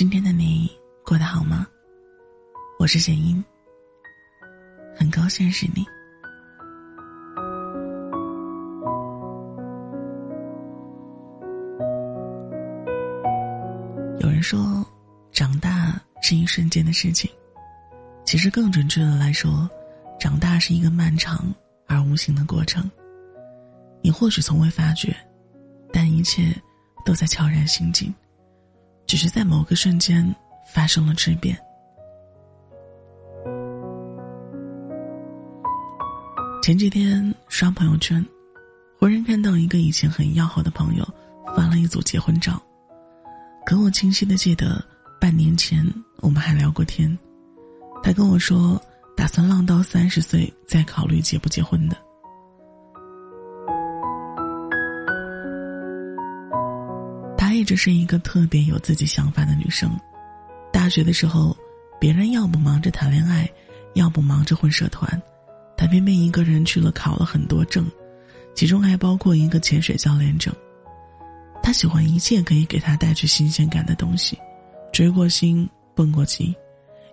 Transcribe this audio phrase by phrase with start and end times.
[0.00, 0.66] 今天的你
[1.04, 1.66] 过得好吗？
[2.78, 3.44] 我是沈英，
[4.96, 5.84] 很高兴认识你。
[14.20, 14.82] 有人说，
[15.32, 17.30] 长大是一瞬间的事情，
[18.24, 19.68] 其实更准确的来说，
[20.18, 21.44] 长大是一个漫长
[21.86, 22.90] 而无形的过程。
[24.00, 25.14] 你或许从未发觉，
[25.92, 26.56] 但一切
[27.04, 28.10] 都在悄然行进。
[29.10, 30.24] 只是在某个瞬间
[30.64, 31.58] 发生了质变。
[36.62, 38.24] 前几天刷朋友圈，
[39.00, 41.04] 忽然看到一个以前很要好的朋友
[41.56, 42.62] 发了一组结婚照，
[43.66, 44.80] 可我清晰的记得
[45.20, 45.84] 半年前
[46.18, 47.18] 我们还聊过天，
[48.04, 48.80] 他跟我说
[49.16, 51.96] 打算浪到三十岁再考虑结不结婚的。
[57.60, 59.94] 一直是一个特别有自己想法的女生。
[60.72, 61.54] 大学的时候，
[62.00, 63.46] 别人要不忙着谈恋爱，
[63.92, 65.20] 要不忙着混社团，
[65.76, 67.84] 她偏偏一个人去了考了很多证，
[68.54, 70.54] 其中还包括一个潜水教练证。
[71.62, 74.38] 她喜欢一切可以给她带去新鲜感的东西，
[74.90, 76.56] 追过星，蹦过极，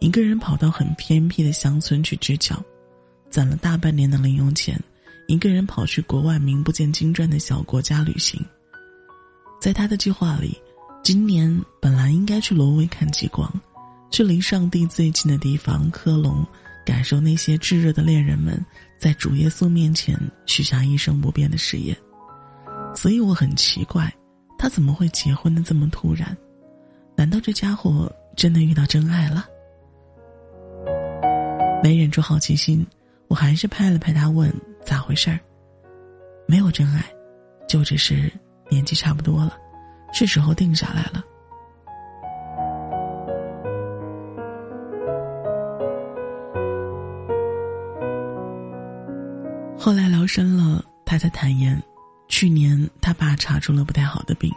[0.00, 2.60] 一个人跑到很偏僻的乡村去支教，
[3.30, 4.76] 攒了大半年的零用钱，
[5.28, 8.44] 一个人跑去国外名不见经传的小国家旅行。
[9.62, 10.60] 在他的计划里，
[11.04, 13.48] 今年本来应该去挪威看极光，
[14.10, 16.44] 去离上帝最近的地方科隆，
[16.84, 18.60] 感受那些炙热的恋人们
[18.98, 21.96] 在主耶稣面前许下一生不变的誓言。
[22.92, 24.12] 所以我很奇怪，
[24.58, 26.36] 他怎么会结婚的这么突然？
[27.14, 29.46] 难道这家伙真的遇到真爱了？
[31.84, 32.84] 没忍住好奇心，
[33.28, 34.52] 我还是拍了拍他，问
[34.84, 35.38] 咋回事儿？
[36.48, 37.04] 没有真爱，
[37.68, 38.28] 就只是。
[38.72, 39.54] 年纪差不多了，
[40.14, 41.22] 是时候定下来了。
[49.78, 51.80] 后来聊深了，他才坦言，
[52.28, 54.50] 去年他爸查出了不太好的病，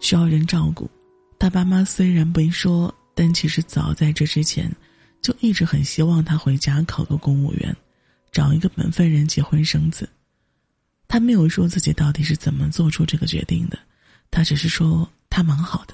[0.00, 0.90] 需要人照顾。
[1.38, 4.68] 他爸妈虽然没说，但其实早在这之前，
[5.20, 7.76] 就一直很希望他回家考个公务员，
[8.32, 10.08] 找一个本分人结婚生子。
[11.12, 13.78] 他没有说自己到底是怎么做出这个决定的，
[14.30, 15.92] 他只是说他蛮好的。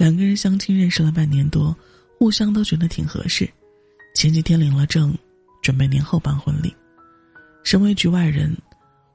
[0.00, 1.72] 两个人相亲认识了半年多，
[2.18, 3.48] 互相都觉得挺合适。
[4.16, 5.16] 前几天领了证，
[5.62, 6.74] 准备年后办婚礼。
[7.62, 8.52] 身为局外人，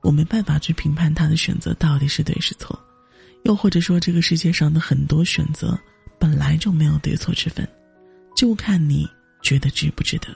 [0.02, 2.82] 我没办法去评判他的选择到底是对是错，
[3.44, 5.78] 又或者说这个世界上的很多选择
[6.18, 7.68] 本来就没有对错之分，
[8.34, 9.06] 就看你
[9.42, 10.28] 觉得值不值得。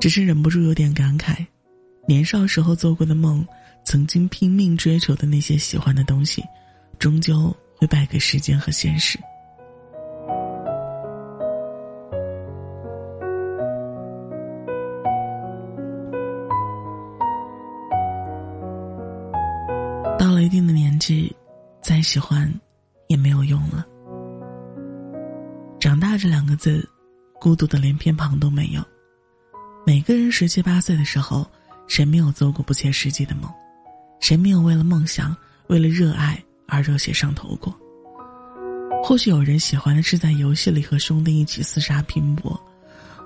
[0.00, 1.44] 只是忍不住有点感慨。
[2.08, 3.44] 年少时候做过的梦，
[3.82, 6.40] 曾经拼命追求的那些喜欢的东西，
[7.00, 9.18] 终究会败给时间和现实。
[20.16, 21.34] 到了一定的年纪，
[21.82, 22.48] 再喜欢，
[23.08, 23.84] 也没有用了。
[25.80, 26.88] 长大这两个字，
[27.40, 28.80] 孤独的连偏旁都没有。
[29.84, 31.44] 每个人十七八岁的时候。
[31.88, 33.50] 谁没有做过不切实际的梦？
[34.20, 35.36] 谁没有为了梦想、
[35.68, 37.74] 为了热爱而热血上头过？
[39.04, 42.58] 或许有人喜欢的是在游戏里和兄弟一起厮杀拼搏，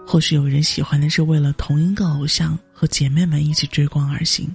[0.06, 4.54] 或许有人喜欢的是为了同一个偶像和姐妹们一起追光而行，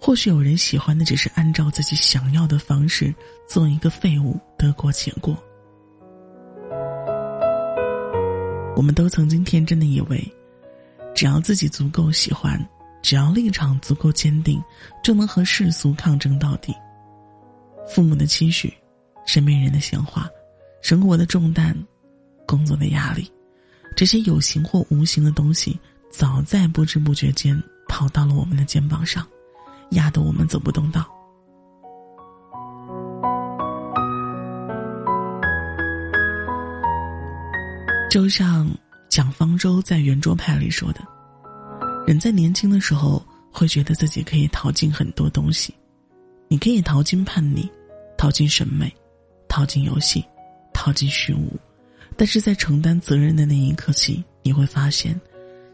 [0.00, 3.14] 或许有人喜欢的只是按照自己想要的方式
[3.48, 5.36] 做一个废物，得过且过。
[8.74, 10.26] 我们都曾经天真的以为，
[11.14, 12.58] 只要自己足够喜欢。
[13.02, 14.62] 只要立场足够坚定，
[15.02, 16.72] 就能和世俗抗争到底。
[17.88, 18.72] 父母的期许，
[19.26, 20.28] 身边人的闲话，
[20.80, 21.76] 生活的重担，
[22.46, 23.30] 工作的压力，
[23.96, 25.78] 这些有形或无形的东西，
[26.10, 29.26] 早在不知不觉间跑到了我们的肩膀上，
[29.90, 31.04] 压得我们走不动道。
[38.08, 38.70] 就像
[39.08, 41.11] 蒋方舟在圆桌派里说的。
[42.04, 45.72] 人在年轻的时候会觉得自己可以淘尽很多东西，
[46.48, 47.68] 你可以淘尽叛逆，
[48.18, 48.92] 淘尽审美，
[49.48, 50.24] 淘尽游戏，
[50.72, 51.56] 淘尽虚无，
[52.16, 55.18] 但是在承担责任的那一刻起，你会发现，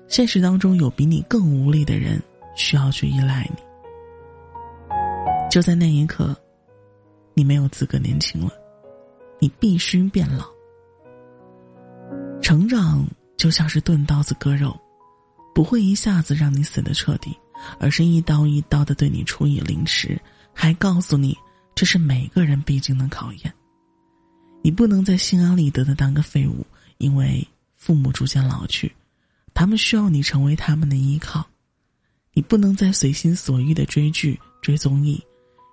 [0.06, 2.22] 现实当中有比你更无力的人
[2.54, 3.62] 需要去依赖你。
[5.50, 6.36] 就在那一刻，
[7.32, 8.52] 你没有资格年轻了，
[9.40, 10.44] 你必须变老。
[12.42, 14.78] 成长就像是钝刀子割肉。
[15.58, 17.36] 不会一下子让你死的彻底，
[17.80, 20.16] 而是一刀一刀的对你处以凌迟，
[20.54, 21.36] 还告诉你
[21.74, 23.52] 这是每个人必经的考验。
[24.62, 26.64] 你不能再心安理得的当个废物，
[26.98, 27.44] 因为
[27.74, 28.94] 父母逐渐老去，
[29.52, 31.44] 他们需要你成为他们的依靠。
[32.34, 35.20] 你不能再随心所欲的追剧、追综艺，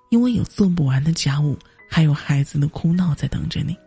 [0.09, 1.55] 因为有做不完的家务，
[1.87, 3.77] 还有孩子的哭闹在等着你。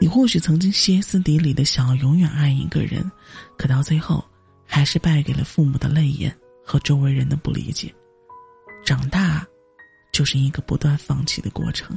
[0.00, 3.10] 你或许曾经歇斯底里的想要永远爱一个人，
[3.58, 4.24] 可到最后，
[4.72, 6.32] 还是败给了父母的泪眼
[6.64, 7.92] 和周围人的不理解。
[8.86, 9.44] 长大，
[10.12, 11.94] 就是一个不断放弃的过程。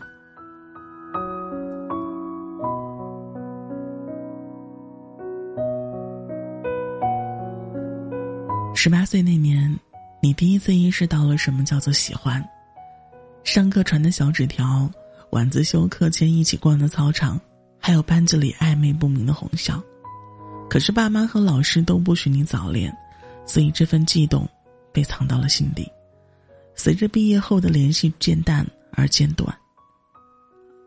[8.74, 9.80] 十八岁那年，
[10.20, 12.44] 你第一次意识到了什么叫做喜欢。
[13.44, 14.90] 上课传的小纸条，
[15.30, 17.40] 晚自修课间一起逛的操场，
[17.80, 19.82] 还有班级里暧昧不明的哄笑。
[20.70, 22.96] 可是爸妈和老师都不许你早恋，
[23.46, 24.48] 所以这份悸动
[24.92, 25.88] 被藏到了心底。
[26.76, 29.56] 随着毕业后的联系渐淡而渐短。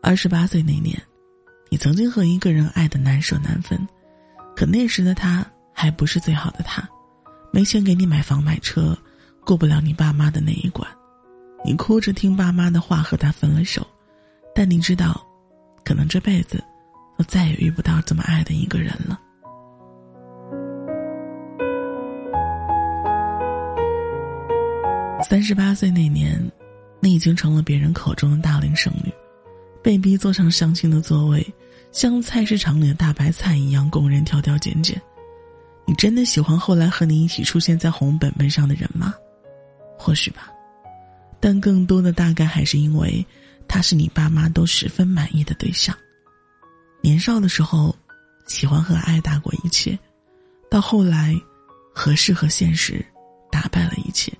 [0.01, 1.01] 二十八岁那年，
[1.69, 3.79] 你曾经和一个人爱的难舍难分，
[4.55, 6.87] 可那时的他还不是最好的他。
[7.51, 8.97] 没钱给你买房买车，
[9.45, 10.85] 过不了你爸妈的那一关，
[11.63, 13.87] 你哭着听爸妈的话和他分了手，
[14.53, 15.25] 但你知道，
[15.85, 16.61] 可能这辈子
[17.17, 19.17] 都再也遇不到这么爱的一个人了。
[25.23, 26.39] 三十八岁那年，
[26.99, 29.11] 你已经成了别人口中的大龄剩女，
[29.83, 31.45] 被逼坐上相亲的座位，
[31.91, 35.01] 像菜市场里的大白菜一样供人挑挑拣拣。
[35.85, 39.13] 你真的喜欢后来和你一起出现在红本本上的人吗？
[39.97, 40.49] 或许吧，
[41.39, 43.25] 但更多的大概还是因为
[43.67, 45.95] 他是你爸妈都十分满意的对象。
[47.01, 47.93] 年少的时候，
[48.47, 49.97] 喜欢和爱大过一切，
[50.69, 51.35] 到后来，
[51.93, 53.03] 合适和现实
[53.51, 54.31] 打败了一切。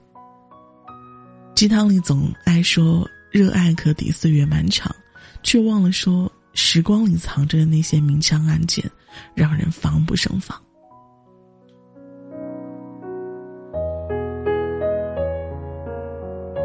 [1.58, 4.96] 鸡汤里总爱说热爱可抵岁月漫长，
[5.42, 8.86] 却忘了说时光里藏着的那些明枪暗箭，
[9.34, 10.56] 让人防不胜防。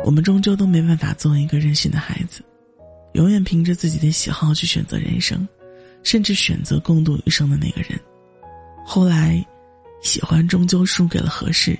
[0.05, 2.45] 我们终究都没办法做一个任性的孩子，
[3.15, 5.49] 永远凭着自己的喜好去选择人生，
[6.03, 7.99] 甚至选择共度余生的那个人。
[8.85, 9.43] 后来，
[10.03, 11.79] 喜欢终究输给了合适，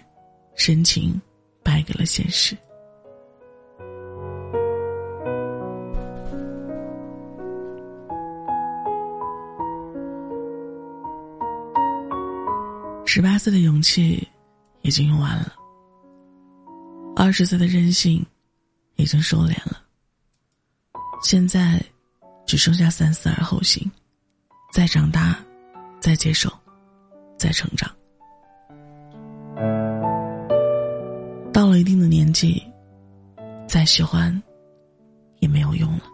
[0.55, 1.21] 深情
[1.63, 2.57] 败给了现实。
[13.15, 14.27] 十八岁的勇气
[14.81, 15.53] 已经用完了。
[17.15, 18.25] 二十岁的任性，
[18.97, 19.83] 已经收敛了。
[21.23, 21.79] 现在，
[22.47, 23.87] 只剩下三思而后行，
[24.73, 25.39] 再长大，
[26.01, 26.51] 再接受，
[27.37, 27.95] 再成长。
[31.53, 32.63] 到了一定的年纪，
[33.69, 34.43] 再喜欢，
[35.41, 36.05] 也没有用了。